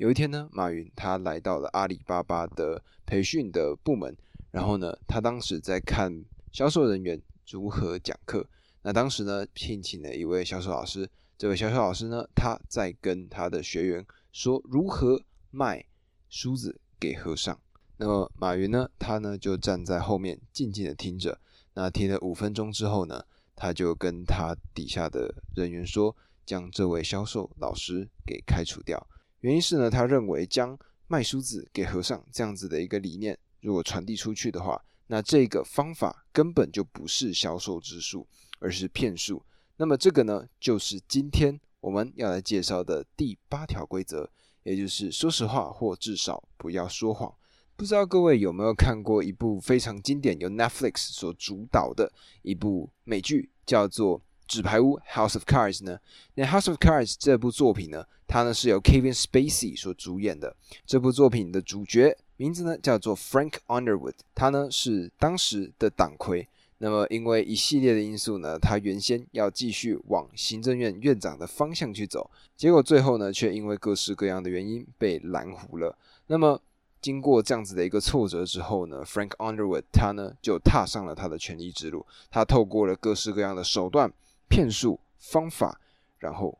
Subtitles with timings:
[0.00, 4.16] 有一天呢，马云他来到了阿里巴巴的培训的部门，
[4.50, 8.48] 然后呢，他当时在看销售人员如何讲课。
[8.80, 15.84] 那当时呢，聘请了一位销售老师，这位销售老师呢，他在跟他的学员说如何卖
[16.30, 17.60] 梳子给和尚。
[17.98, 21.38] 那么马云呢，他呢就站在后面静静的听着。
[21.74, 23.22] 那听了五分钟之后呢，
[23.54, 29.06] 他就跟他底下的人员说，将这位销售老师给开除掉。
[29.40, 38.26] 原因是呢，他认为将卖梳子给和尚这样子的一个理念，如果传递出去的话，那这个方法根本就不是销售之术，
[38.58, 39.42] 而是骗术。
[39.76, 44.30] 那么这个呢，就是今天我们要来介绍的第八条规则，
[44.62, 47.34] 也就是说实话或至少不要说谎。
[47.76, 52.12] 不知道各位有没有看过一部非常经典、由 Netflix 所主导的
[52.42, 54.22] 一部美剧，叫做。
[54.50, 55.96] 纸牌屋 House of Cards 呢？
[56.34, 60.56] 那 House of Cards 这部作品呢，它呢是由 Kevin Spacey 所主演的。
[60.84, 66.48] 这部作品的主角名字呢叫做 Frank Underwood，他呢是当时的党魁。
[66.78, 75.96] 那么因为一系列的因素呢，他原先要继续往行政院院长的方向去走，结果最后呢却因为各式各样的原因被拦糊了。
[76.26, 76.60] 那么
[77.00, 82.04] 经过这样子的一个挫折之后呢，Frank Underwood 他呢就踏上了他的权力之路。
[82.32, 84.12] 他透过了各式各样的手段。
[84.50, 85.80] 骗术方法，
[86.18, 86.58] 然后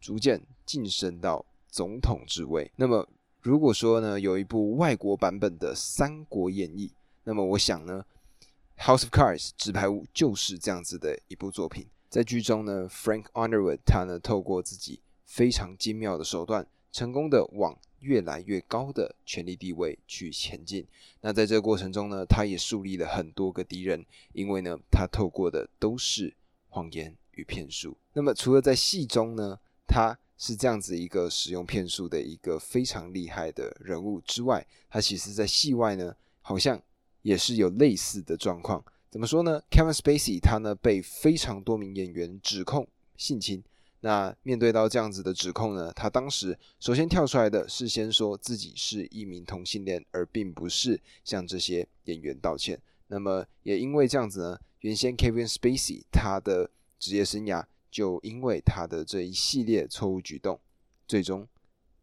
[0.00, 2.70] 逐渐晋升到总统之位。
[2.76, 3.06] 那么，
[3.40, 6.88] 如果说呢，有一部外国版本的《三国演义》，
[7.24, 8.04] 那么我想呢，
[8.82, 11.86] 《House of Cards》纸牌屋就是这样子的一部作品。
[12.08, 20.86] 在剧中呢，Frank Underwood 他呢，透过自己非常精妙的手段，成功的往越来越高的权力地位去前进。
[21.22, 26.34] 那在这个过程中呢，他也树立了很多个敌人，因为呢，他透过的都是
[26.68, 27.16] 谎言。
[27.34, 27.96] 与骗术。
[28.14, 36.80] 那么，除了在戏中呢，他是这样子一个使用骗术的一个非常厉害的人物之外，他其实在戏外呢，好像
[37.22, 38.84] 也是有类似的状况。
[39.10, 43.62] 怎么说呢？Kevin Spacey 他呢被非常多名演员指控性侵。
[44.00, 52.80] 那面对到这样子的指控呢，他当时首先跳出来的是先说自己是一名同性恋，而并不是向这些演员道歉。
[53.06, 56.68] 那么也因为这样子呢，原先 Kevin Spacey 他的
[57.02, 60.60] 职业生涯就因为他的这一系列错误举动，
[61.08, 61.48] 最终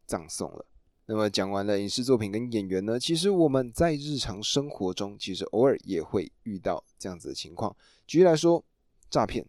[0.06, 0.66] 葬送了。
[1.06, 7.74] 那么讲完了影视作品跟演员呢，其实我们在日常生活中，其实偶尔也会遇到这样子的情况。
[8.06, 8.62] 举例来说，
[9.10, 9.46] 诈骗，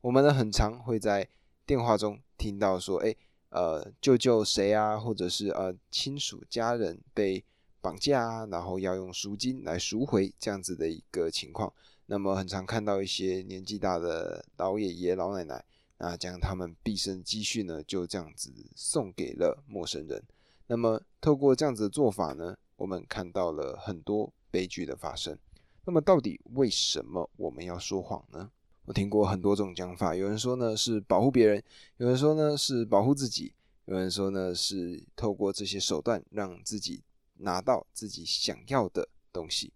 [0.00, 1.28] 我们呢很常会在
[1.66, 3.14] 电话中听到说，哎，
[3.50, 7.44] 呃，救救谁啊，或者是呃亲属家人被
[7.82, 11.70] 绑架啊，然后要用赎金来赎回这样子的一个情况。
[12.06, 15.64] 那么很常看到一些年纪大的老爷爷老奶奶，
[15.98, 20.22] 那将他们毕生积蓄呢，就这样子送给了陌生人。
[20.68, 25.36] 那么透过这样子的做法呢，我们看到了很多悲剧的发生。
[25.84, 28.50] 那么到底为什么我们要说谎呢？
[28.84, 31.62] 我听过很多种讲法，有人说呢是保护别人，
[31.96, 33.52] 有人说呢是保护自己，
[33.86, 37.02] 有人说呢是透过这些手段让自己
[37.38, 39.72] 拿到自己想要的东西。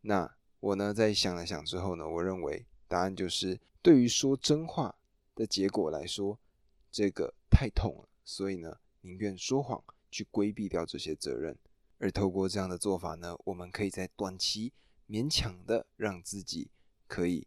[0.00, 4.94] 那我呢，在想了想之后呢，我认为答案就是，对于说真话
[5.34, 6.38] 的结果来说，
[6.92, 11.56] 这个太痛了，所以呢，宁愿说谎去规避掉这些责任。
[11.98, 14.72] 而透过这样的做法呢，我们可以在短期
[15.08, 16.70] 勉强的让自己
[17.06, 17.46] 可以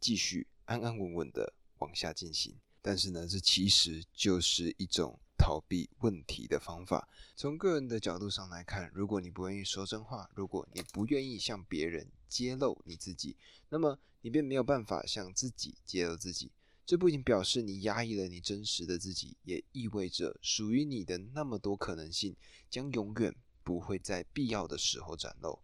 [0.00, 2.58] 继续安安稳稳的往下进行。
[2.80, 5.18] 但是呢，这其实就是一种。
[5.46, 7.08] 逃避问题的方法。
[7.36, 13.36] 从个人的角度上来看，如果你不愿意说真话，如果你不愿意向别人揭露你自己，
[13.68, 16.50] 那么你便没有办法向自己揭露自己。
[16.84, 22.34] 这不仅表示你压抑了你真实的自己，也意味着属于你的那么多可能性
[22.68, 23.32] 将永远
[23.62, 25.60] 不会在必要的时候展露。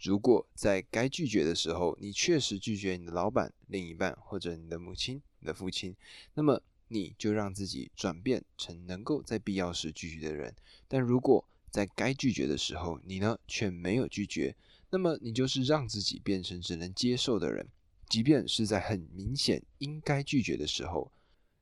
[0.00, 5.94] 如果在该拒绝的时候，你确实拒绝你的老板、另一半或者你的母亲、你的父亲，
[6.34, 6.60] 那么。
[6.92, 10.52] 你就让自己转变成能够在必要时拒绝的人，
[10.88, 14.56] 但如果在该拒绝的时候，你呢却没有拒绝，
[14.90, 17.68] 那么你就是让自己变成只能接受的人，
[18.08, 21.12] 即便是在很明显应该拒绝的时候。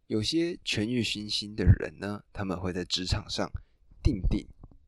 [0.06, 3.46] 有些权欲熏心的人呢，他们会在职场上
[4.02, 4.46] 定定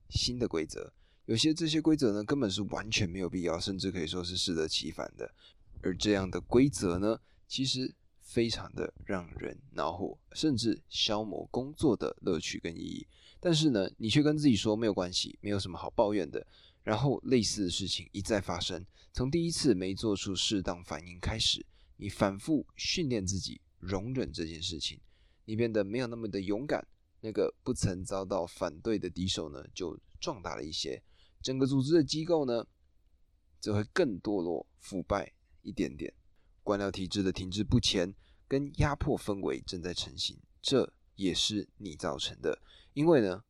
[0.08, 0.90] 新的规则，
[1.26, 5.34] 有些这些规则呢根本是完全没有必要，甚至可以说是适得其反的，
[5.82, 7.94] 而这样的规则呢，其实。
[8.30, 13.04] 非常的让人恼火，甚至消磨工作的乐趣跟意义。
[13.40, 16.46] 但是呢，你却跟自己说没有关系，没有什么好抱怨的。
[16.84, 21.66] 然后类似的事情一再发生，从第一次没做出适当反应开始，
[21.96, 25.00] 你反复训练自己容忍这件事情，
[25.44, 26.86] 你变得没有那么的勇敢，
[27.20, 31.02] 那个不曾遭到反对的敌手呢就壮大了一些，
[31.42, 32.64] 整个组织的机构呢
[33.58, 35.32] 则会更堕落腐败
[35.62, 36.14] 一点点，
[36.70, 38.14] 官僚体制的停滞不前
[38.46, 42.62] 跟压迫氛围正在成型，这也是你造成的，
[42.92, 43.42] 因为呢，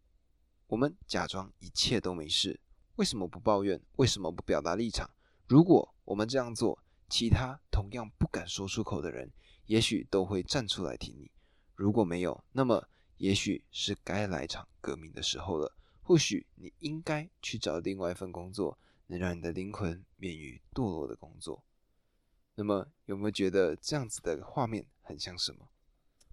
[0.68, 2.58] 我们假装一切都没事，
[2.96, 3.78] 为什么不抱怨？
[3.96, 5.10] 为什么不表达立场？
[5.46, 9.30] 如果我们这样做，其他同样不敢说出口的人，
[9.66, 11.30] 也许都会站出来挺你。
[11.74, 12.88] 如果没有，那么
[13.18, 15.76] 也许是该来场革命的时候了。
[16.00, 18.78] 或许你应该去找另外一份工作，
[19.08, 21.62] 能让你的灵魂免于堕落的工作。
[22.60, 25.66] 那么，有没有觉得这样子的画面很像什么？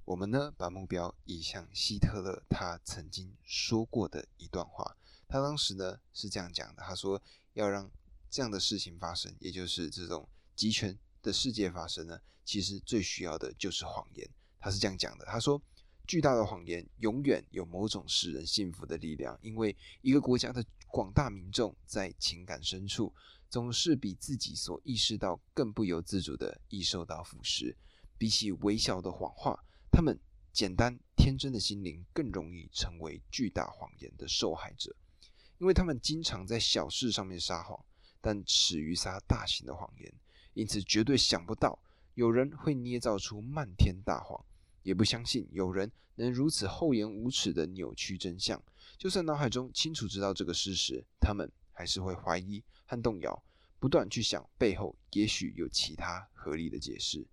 [0.03, 4.97] 我们呢，把目标移向希特勒他曾经说过的一段话。
[5.29, 7.21] 他当时呢是这样讲的：他说
[7.53, 7.89] 要让
[8.29, 14.29] 这样的事情发生，也就是这种集权的世界发生呢，其实最需要的就是谎言。
[14.59, 15.61] 他是这样讲的：他说，
[16.05, 23.13] 巨大的谎言永远有某种使人信服的力量，因为一个国家的广大民众在情感深处
[23.49, 27.75] 总是比自己所意识到更不由自主的易受到腐蚀。
[28.17, 30.19] 比起微小的谎话，他们
[30.51, 34.95] 简单天真的心灵更容易成为巨大谎言的受害者，
[35.59, 37.79] 因为他们经常在小事上面撒谎。
[38.19, 40.11] 但耻于撒大型的谎言，
[40.53, 41.79] 因此绝对想不到
[42.15, 44.43] 有人会捏造出漫天大谎，
[44.81, 48.61] 也不相信有人能如此厚颜无耻的扭曲真相。
[48.97, 53.43] 就算脑海中清楚知道这个事实，他们还是会怀疑和动摇，
[53.79, 57.23] 不断去想背后也许有其他合理的解释。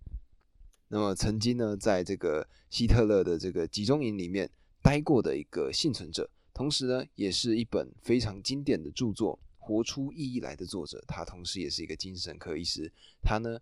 [0.89, 4.51] 那么，曾经呢，在这个希特勒的这个集中营里面
[4.83, 9.41] 待过的一个幸存者，同时呢，也是一本非常经典的著作。
[9.57, 12.93] 活出意义来的作者，他同时也是一个精神科医师。
[13.23, 13.59] 他呢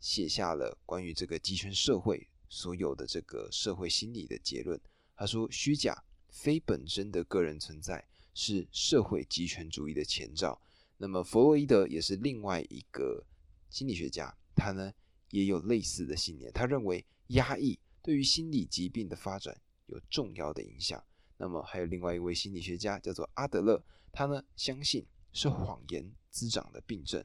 [0.00, 4.80] 写下了关于这个集权社会所有的这个社会心理的结论。
[5.14, 8.02] 他说，虚假、非本真的个人存在
[8.34, 10.60] 是社会集权主义的前兆。
[10.98, 13.24] 那么，弗洛伊德也是另外一个
[13.70, 14.92] 心理学家，他呢
[15.30, 16.50] 也有类似的信念。
[16.52, 19.56] 他认为压抑对于心理疾病的发展
[19.86, 21.02] 有重要的影响。
[21.36, 23.82] 那么，还有另外一位心理学家叫做阿德勒，
[24.12, 25.06] 他呢相信。
[25.34, 27.24] 是谎言滋长的病症。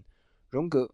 [0.50, 0.90] 荣格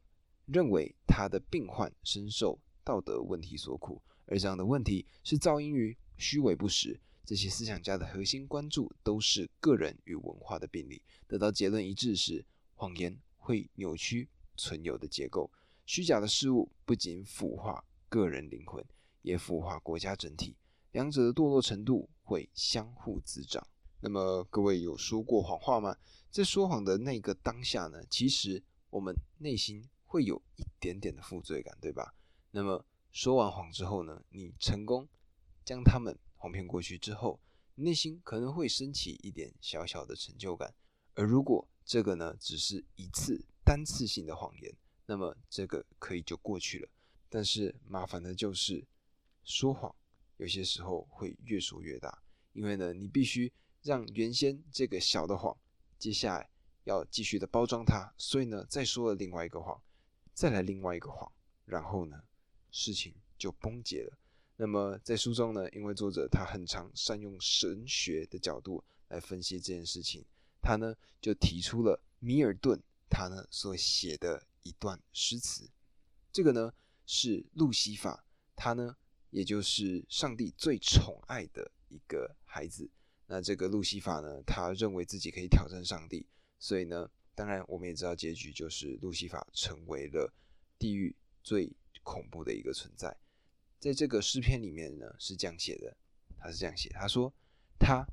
[0.48, 7.00] 认为他的病患深受道德问题所苦，而这样的问题是噪音于虚伪不实。
[7.25, 11.01] 这些思想家的核心关注都是个人与文化的病理。
[11.27, 14.27] 得到结论一致时，谎言会扭曲
[14.57, 15.49] 存有的结构。
[15.85, 18.83] 虚假的事物不仅腐化个人灵魂，
[19.21, 20.55] 也腐化国家整体。
[20.91, 23.65] 两者的堕落程度会相互滋长。
[23.99, 25.95] 那么各位有说过谎话吗？
[26.29, 32.13] 在说谎的那个当下呢，其实我们内心会有一点点的负罪感，对吧？
[32.51, 35.07] 那么说完谎之后呢，你成功
[35.63, 37.40] 将他们哄骗过去之后，
[37.75, 40.75] 内心可能会升起一点小小的成就感。
[41.13, 44.75] 而如果这个呢只是一次单次性的谎言，
[45.06, 46.90] 那么这个可以就过去了。
[47.30, 48.86] 但是麻烦的就是
[49.45, 49.95] 说谎
[50.36, 53.50] 有些时候会越说越大，因为呢你必须。
[53.81, 55.57] 让原先这个小的谎，
[56.00, 56.50] 接下来
[56.86, 59.78] 要继续的包装它，所以呢，再说了另外一个谎，
[60.34, 61.30] 再来另外一个谎，
[61.66, 62.24] 然后呢，
[62.72, 64.18] 事情就崩解了。
[64.63, 70.24] 那么在书中呢，因为作者他很常善用神学的角度来分析这件事情，
[70.62, 75.69] 他呢就提出了米尔顿他呢所写的一段诗词，
[76.31, 76.73] 这个呢
[77.06, 78.23] 是路西法，
[78.56, 78.95] 他呢
[79.31, 82.90] 也就是上帝最宠爱的一个孩子。
[83.28, 84.42] 那这个路西法呢？
[84.44, 86.26] 他认为自己可以挑战上帝，
[86.57, 90.33] 所以呢，当然我们也知道结局就是路西法成为了
[90.80, 91.69] 地狱最
[92.02, 93.14] 恐怖的一个存在。
[93.83, 95.97] 在这个诗篇里面呢，是这样写的，
[96.37, 97.33] 他是这样写，他说
[97.78, 98.07] 他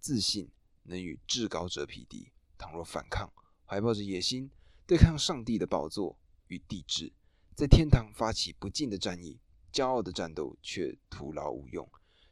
[0.00, 0.48] 自信
[0.84, 3.30] 能与至高者匹敌，倘若反抗，
[3.66, 4.50] 怀抱着野心
[4.86, 7.12] 对抗上帝的宝座与帝制，
[7.54, 9.38] 在天堂发起不敬的战役，
[9.70, 11.86] 骄傲的战斗却徒劳无用。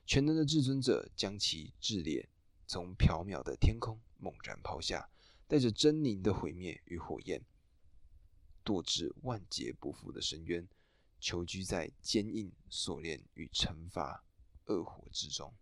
[0.07, 2.26] 全能的至尊者将其炽烈
[2.67, 5.11] 从缥缈的天空猛然抛下，
[5.47, 7.45] 带着狰狞的毁灭与火焰，
[8.64, 10.67] 堕至万劫不复的深渊，
[11.23, 14.23] 囚居在坚硬锁链与惩罚
[14.67, 15.55] 恶火之中。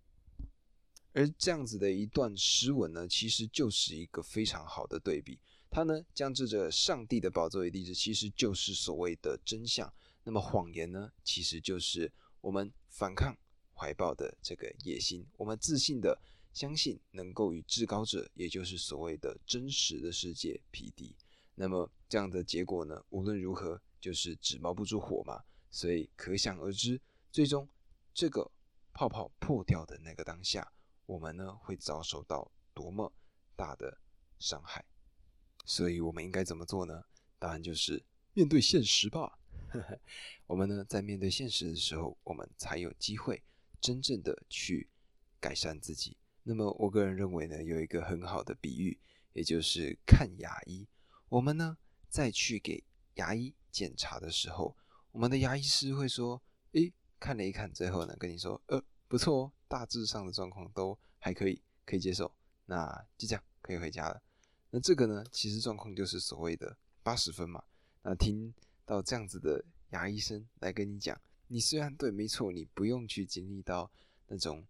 [1.12, 5.38] 而这样子的一段诗文呢，其实就是一个非常好的对比。
[5.71, 9.93] 它呢，将这着上帝的宝座与地址，其实就是所谓的真相。
[10.25, 13.37] 那么谎言呢，其实就是我们反抗。
[13.73, 16.21] 怀抱的这个野心，我们自信的
[16.52, 21.17] 相信能够与至高者，也就是所谓的真实的世界匹敌。
[21.55, 23.02] 那么这样的结果呢？
[23.09, 25.43] 无论如何，就是纸包不住火嘛。
[25.71, 27.00] 所以可想而知，
[27.31, 27.69] 最终
[28.12, 28.50] 这个
[28.93, 30.73] 泡泡破掉的那个当下，
[31.07, 33.12] 我们呢会遭受到多么
[33.57, 33.99] 大的
[34.39, 34.85] 伤害。
[35.65, 37.05] 所以，我们应该怎么做呢？
[37.39, 38.03] 答案就是
[38.35, 39.39] 面对现实吧。
[40.47, 43.43] 我们呢在面对现实的时候，我们才有机会
[43.81, 44.89] 真正的去
[45.39, 46.17] 改善自己。
[46.43, 48.99] 那么，我个人认为呢，有一个很好的比喻，
[49.33, 50.89] 也就是看牙医。
[51.29, 52.83] 我们呢在去给
[53.15, 54.77] 牙医检查的时候，
[55.12, 56.40] 我们的牙医师会说
[56.73, 62.33] ：“诶，看了一看，最后呢跟你说，呃，不错哦，大致上的状况都还可以，可以接受，
[62.67, 62.87] 那
[63.19, 64.23] 就这样可以回家了。”
[64.71, 67.62] 那这个呢，其实状况就是所谓的八十分嘛。
[68.02, 73.90] 那听到这样子的牙医生来跟你讲，你虽然对，没错，你不用去经历到
[74.29, 74.64] 那种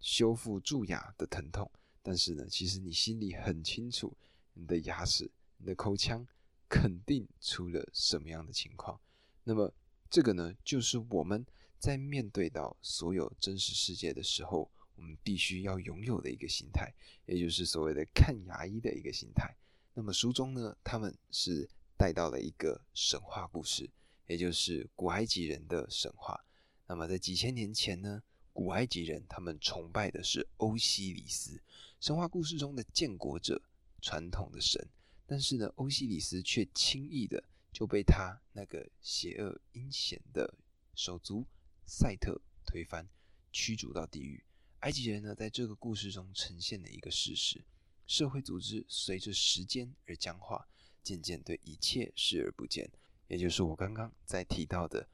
[0.00, 1.70] 修复蛀牙的疼痛，
[2.02, 4.16] 但是呢，其实你心里很清楚，
[4.54, 5.30] 你的牙齿。
[5.58, 6.26] 你的口腔
[6.68, 9.00] 肯定出了什么样的情况？
[9.48, 9.72] 那么
[10.10, 11.46] 这个呢，就是我们
[11.78, 16.92] 在面对到所有真实世界的时候，我们必须要拥有的一个心态，
[17.26, 19.54] 也就是所谓的看牙医的一个心态。
[19.94, 23.88] 那么书中呢，他们是带到了一个神话故事，
[24.26, 26.44] 也就是古埃及人的神话。
[26.88, 28.20] 那么在几千年前呢，
[28.52, 31.62] 古埃及人他们崇拜的是欧西里斯，
[32.00, 33.62] 神话故事中的建国者，
[34.02, 34.84] 传统的神。
[35.24, 37.44] 但是呢，欧西里斯却轻易的
[37.76, 40.54] 就被他那个邪恶阴险的
[40.94, 41.46] 手足
[41.84, 43.06] 赛特推翻，
[43.52, 44.42] 驱逐到地狱。
[44.78, 47.62] 埃及人呢，在这个故事中呈现了一个事实：
[48.06, 50.66] 社会组织随着时间而僵化，
[51.02, 52.90] 渐渐对一切视而不见。
[53.28, 55.06] 也就是我刚刚在提到的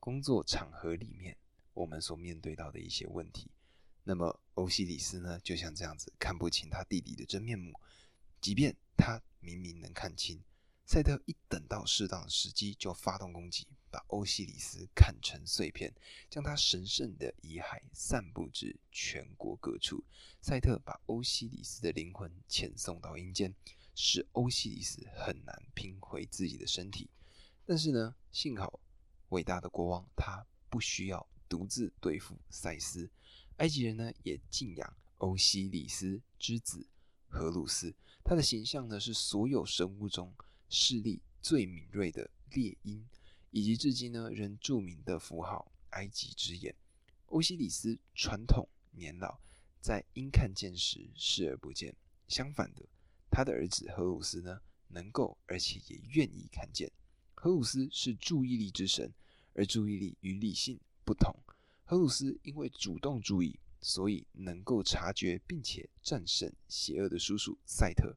[0.00, 1.36] 工作场合里面，
[1.74, 3.50] 我们所面对到的一些问题。
[4.04, 7.78] 那么，欧西里斯呢，就像这样子看不清他弟弟的真面目，
[8.40, 9.20] 即便他。
[9.40, 10.42] 明明能看清，
[10.88, 15.94] 赛特一等到适当的时机就发动攻击，把欧西里斯砍成碎片，
[16.30, 20.02] 将他神圣的遗骸散布至全国各处。
[20.40, 23.54] 赛特把欧西里斯的灵魂遣送到阴间，
[23.94, 27.10] 使欧西里斯很难拼回自己的身体。
[27.66, 28.80] 但是呢，幸好
[29.28, 33.10] 伟大的国王他不需要独自对付赛斯，
[33.58, 36.86] 埃及人呢也敬仰欧西里斯之子
[37.28, 37.94] 荷鲁斯。
[38.24, 40.34] 他的形象呢，是所有生物中
[40.68, 43.06] 视力最敏锐的猎鹰，
[43.50, 46.74] 以及至今呢仍著名的符号——埃及之眼。
[47.26, 49.38] 欧西里斯传统年老，
[49.80, 51.94] 在鹰看见时视而不见。
[52.26, 52.84] 相反的，
[53.30, 56.90] 他的儿子荷鲁斯呢，能够而且也愿意看见。
[57.34, 59.12] 荷鲁斯是注意力之神，
[59.54, 61.34] 而注意力与理性不同。
[61.84, 63.58] 荷鲁斯因为主动注意。
[63.80, 68.12] 所以能够察觉并且战胜邪恶的叔叔赛特，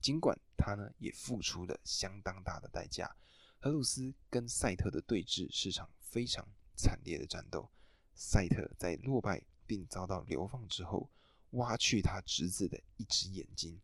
[0.00, 3.14] 尽管他呢也付出了相当大的代价。
[3.58, 7.70] 荷鲁斯跟赛特的对峙是场非常惨烈的战斗。
[8.14, 11.10] 赛特在落败并遭到流放之后，
[11.50, 13.80] 挖去他侄子的一只眼睛，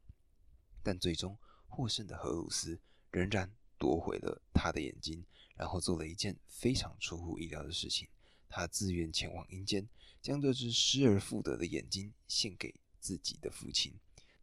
[0.82, 2.80] 但最终获胜的荷鲁斯
[3.10, 5.24] 仍然夺回了他的眼睛，
[5.56, 8.08] 然后做了一件非常出乎意料的事情：
[8.48, 9.88] 他自愿前往阴间。
[10.22, 13.92] 将这只失而复得的眼睛献给自己的父亲。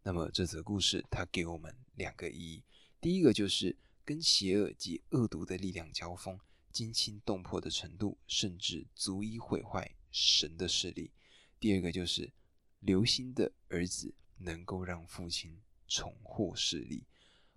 [0.04, 2.64] 那么这则故事它给我们两个意义：
[3.00, 6.40] 第一个就是跟邪恶及恶毒的力量交锋，
[6.72, 11.12] 惊心动魄的程度，甚至足以毁坏神的势力；
[11.60, 12.32] 第二个就是
[12.80, 17.06] 流星的儿子能够让父亲重获势力。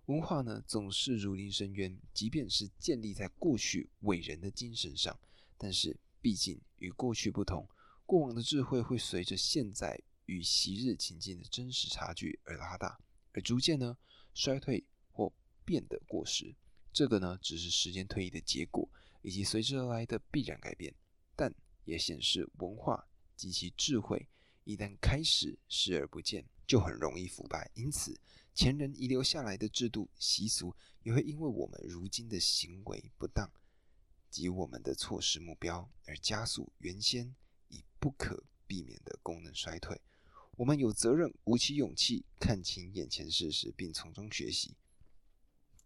[0.07, 5.19] 文化呢总是如临深渊，即便是建立在过去伟人的精神上，
[5.57, 7.67] 但是毕竟与过去不同。
[8.05, 12.99] 过往的智慧会随着现在与昔日情境的真实差距而拉大，
[13.33, 13.97] 而逐渐呢
[14.33, 15.33] 衰退或
[15.65, 16.55] 变得过时。
[16.93, 18.89] 这个呢只是时间推移的结果，
[19.23, 20.95] 以及随之而来的必然改变。
[21.35, 21.55] 但
[21.85, 24.29] 也显示文化及其智慧
[24.65, 27.71] 一旦开始视而不见，就很容易腐败。
[27.75, 28.19] 因此，
[28.55, 33.51] 前人遗留下来的制度习俗，也会因为我们如今的行为不当
[34.31, 37.35] 及我们的错失目标，而加速原先
[37.69, 37.83] 已。
[38.05, 39.99] 不可避免的功能衰退，
[40.57, 44.77] 我们有责任鼓起勇气看清眼前事实，并从中学习。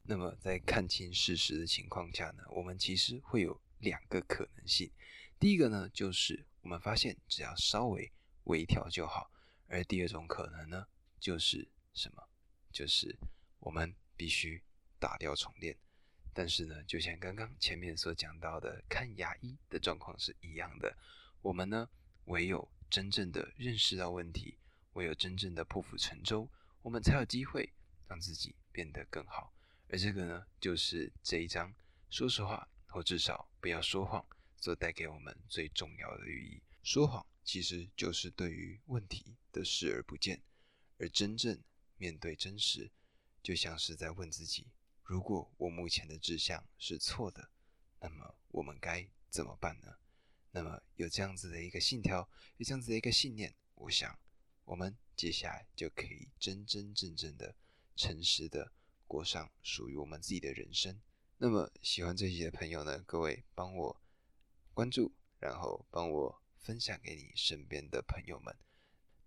[0.02, 4.90] 那么，在看清事实的情况下呢，我们其实会有两个可能性。
[5.38, 8.10] 第一个呢，就是我们发现只要稍微
[8.44, 9.30] 微调就好；
[9.68, 10.86] 而第二种可能呢，
[11.18, 12.22] 就是什么？
[12.70, 13.18] 就是
[13.60, 14.62] 我们必须
[14.98, 15.76] 打掉重练。
[16.34, 20.96] 但是呢，就像刚刚前面所讲到的，看牙医的状况是一样的，
[21.42, 21.88] 我们呢。
[22.28, 24.58] 唯有真正的认识到问题，
[24.92, 26.50] 唯有真正的破釜沉舟，
[26.82, 27.72] 我们才有机会
[28.06, 29.52] 让自己变得更好。
[29.88, 31.74] 而这个呢，就是这一章
[32.10, 34.26] 说实话，或至少不要说谎
[34.56, 36.62] 所带给我们最重要的寓意。
[36.82, 40.42] 说谎其实就是对于问题的视而不见，
[40.98, 41.62] 而真正
[41.96, 42.90] 面对真实，
[43.42, 44.66] 就像是在问自己：
[45.02, 47.50] 如果我目前的志向是错的，
[48.00, 49.96] 那么我们该怎么办呢？
[50.58, 54.18] 那么有这样子的一个信条，有这样子的一个信念，我想
[54.64, 57.54] 我们接下来就可以真真正正的、
[57.94, 58.72] 诚实的
[59.06, 61.00] 过上属于我们自己的人生。
[61.36, 64.00] 那么喜欢这一集的朋友呢，各位帮我
[64.74, 68.52] 关注，然后帮我分享给你身边的朋友们。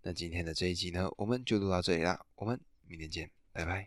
[0.02, 3.80] 那今天的这一集呢，我们就录到这里啦，我们明天见，拜拜。